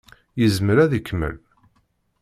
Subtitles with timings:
[0.41, 1.37] Yezmer ad ikemmel?